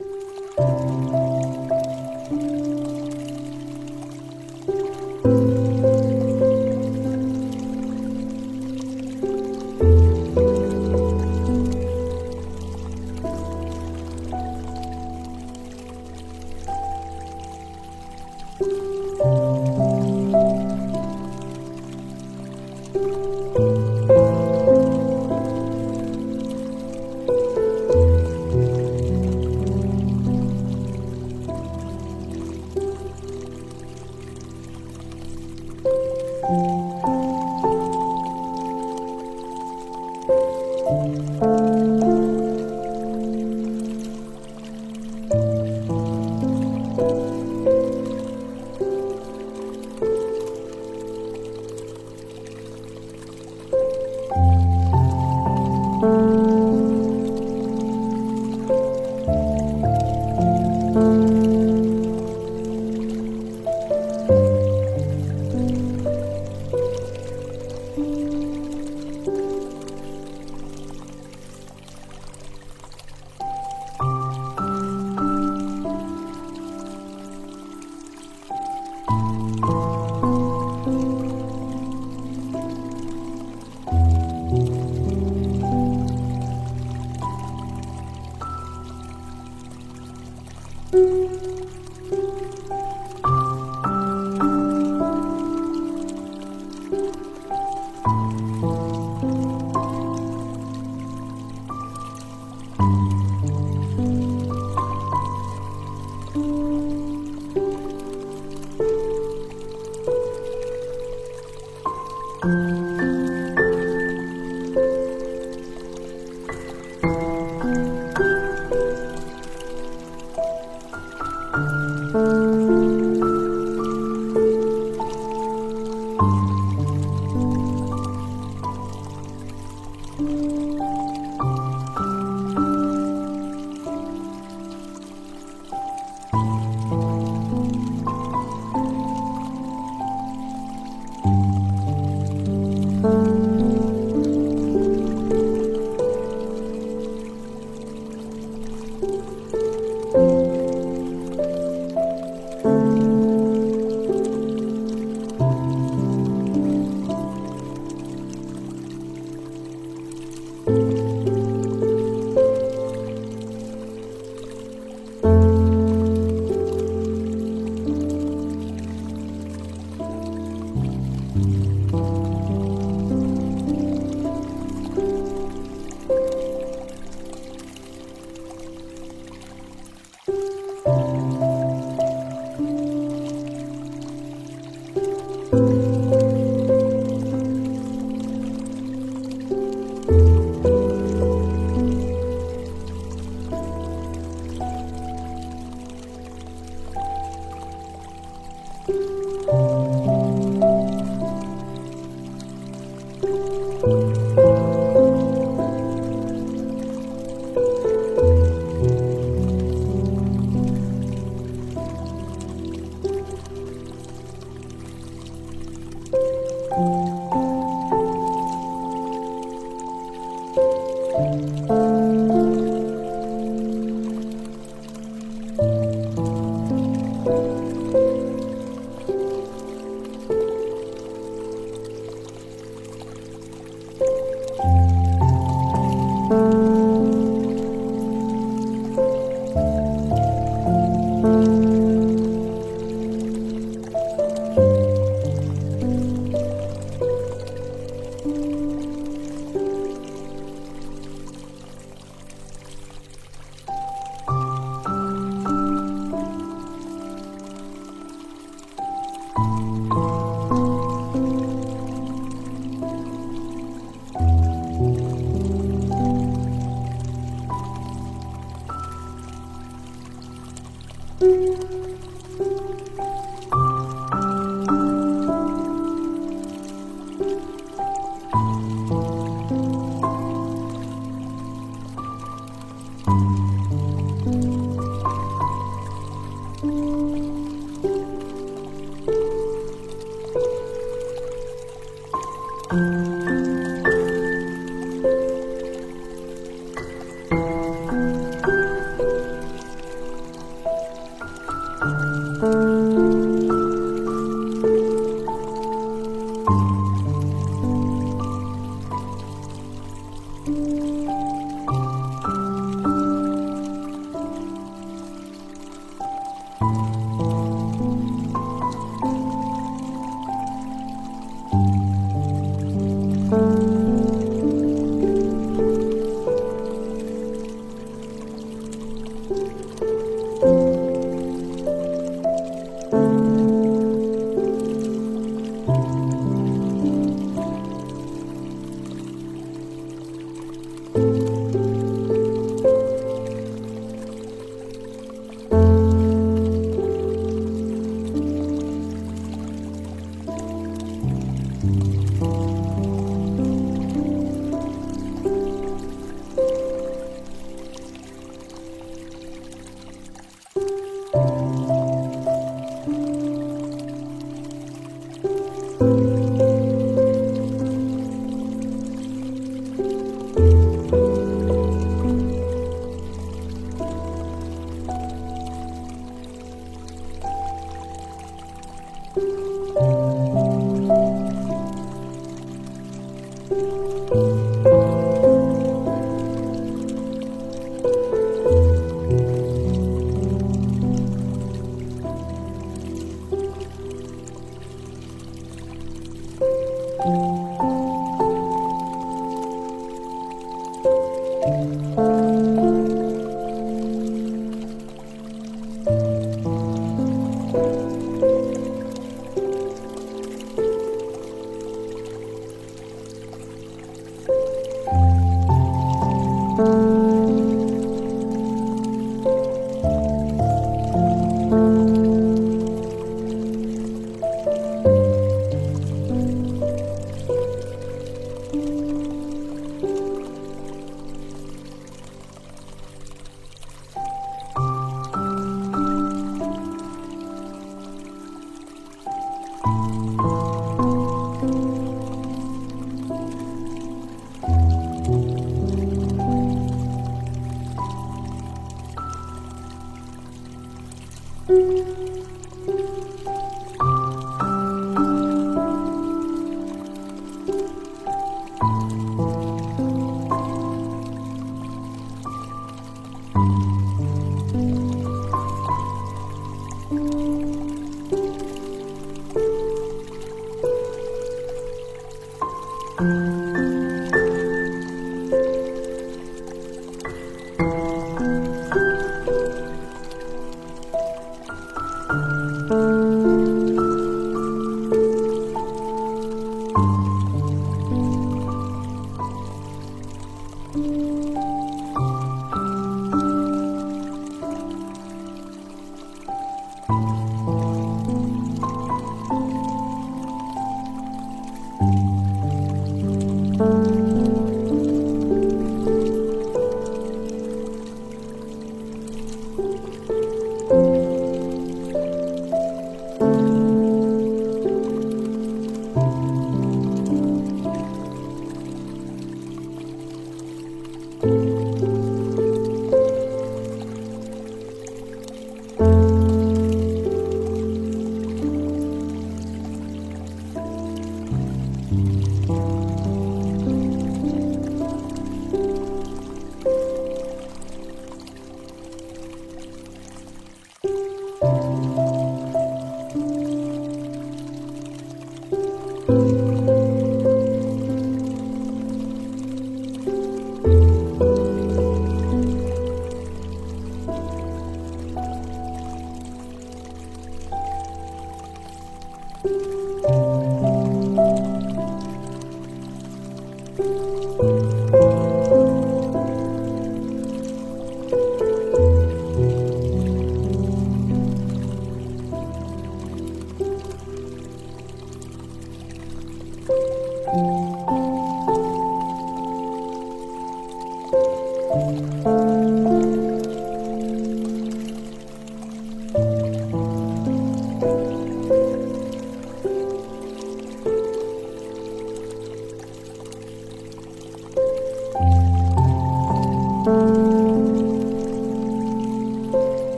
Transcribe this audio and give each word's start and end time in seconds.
you 0.00 0.27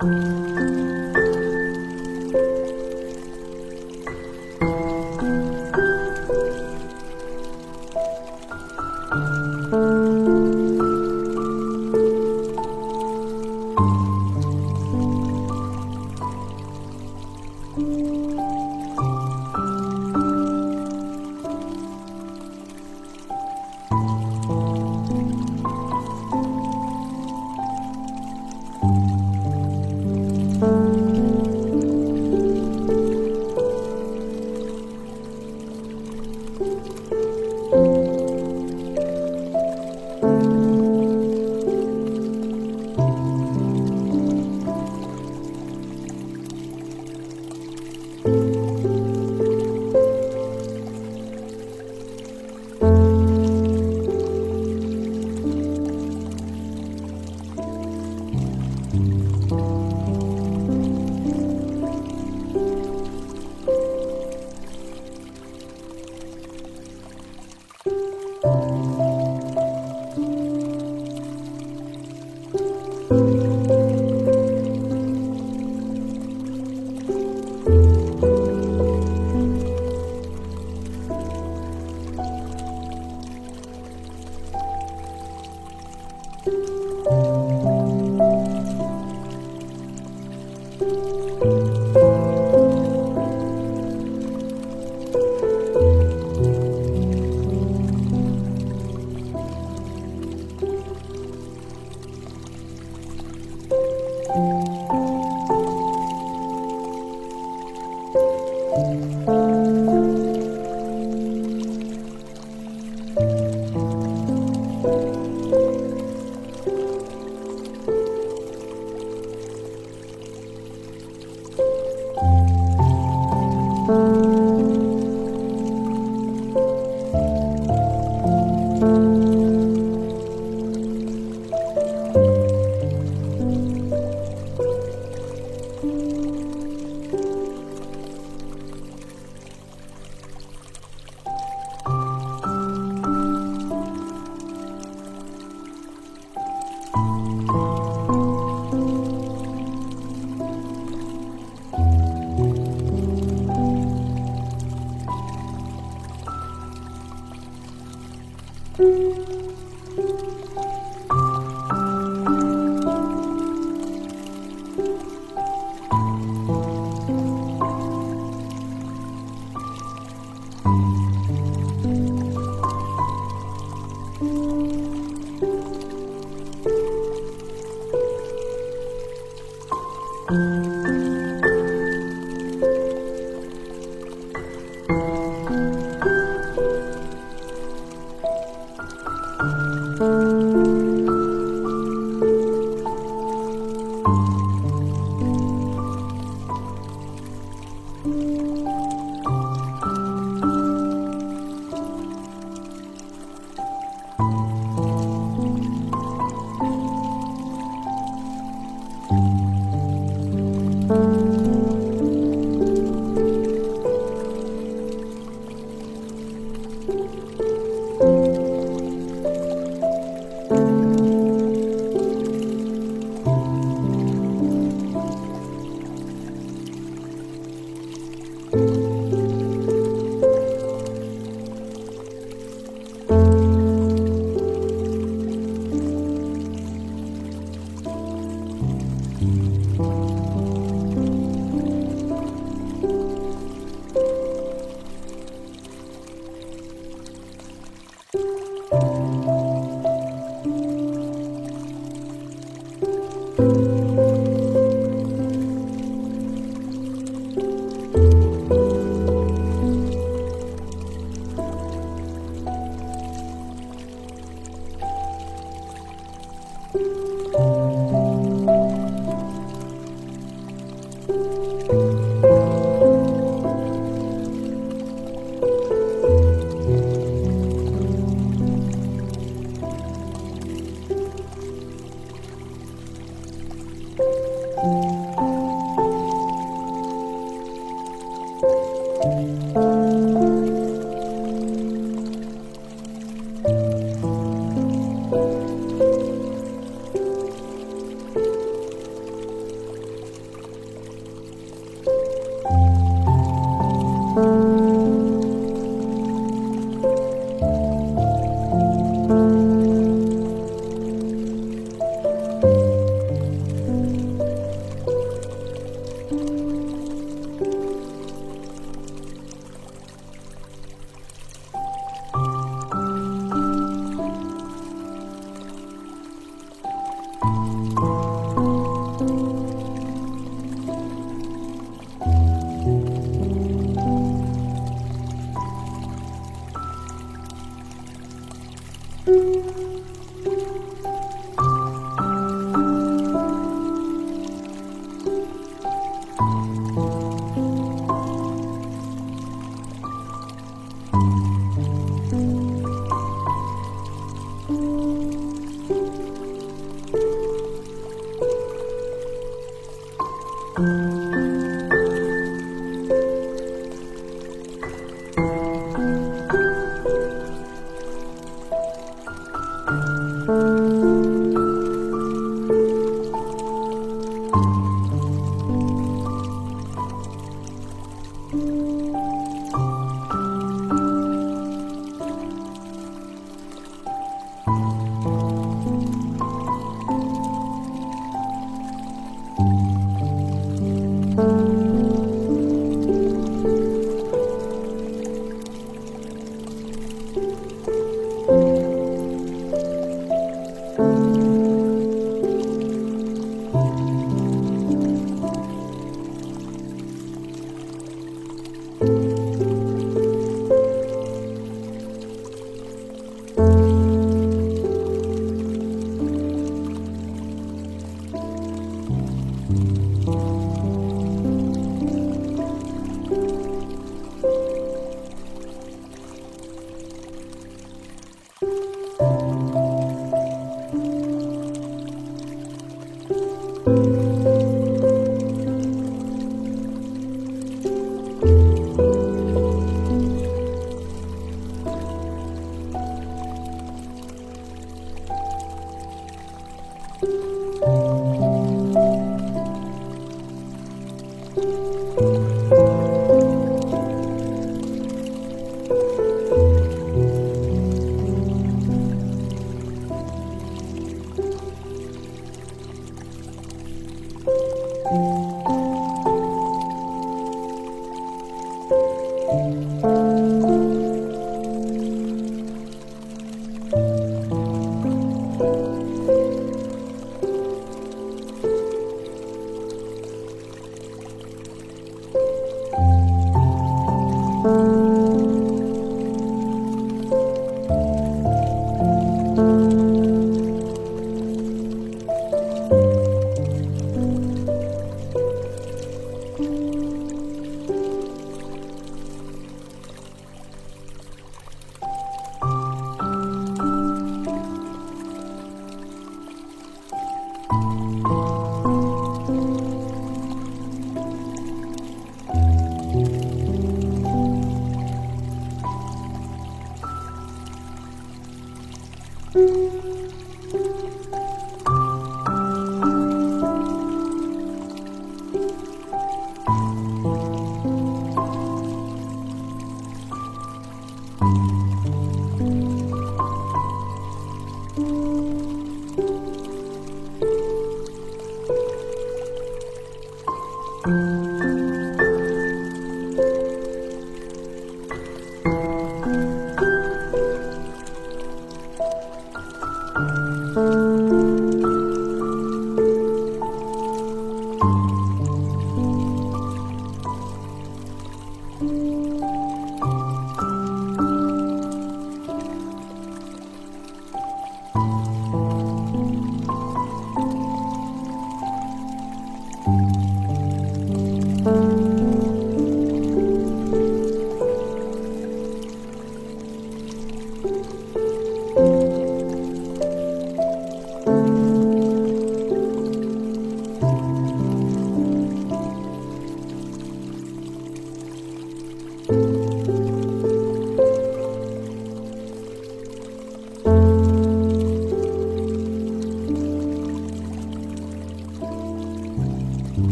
Thank 0.00 0.39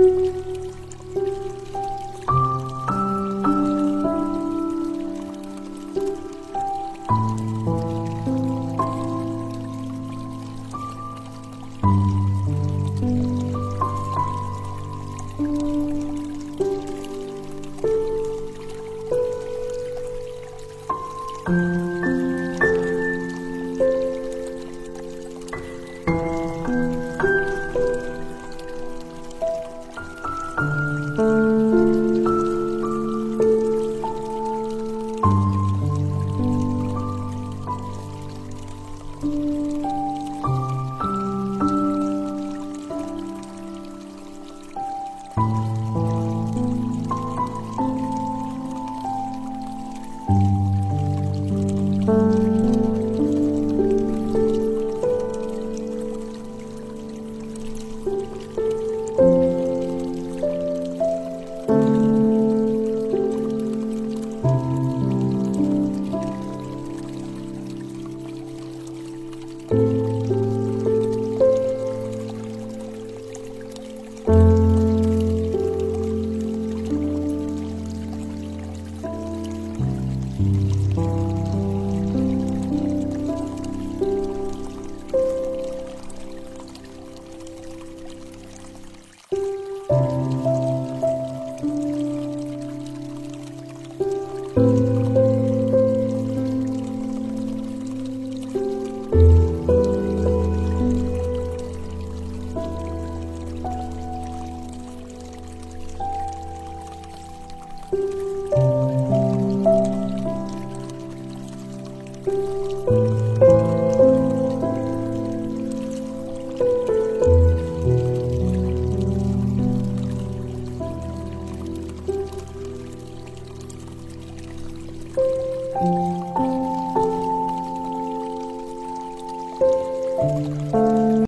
You 0.00 0.39